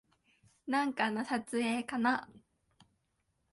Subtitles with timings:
[0.65, 2.27] なんかの撮影かな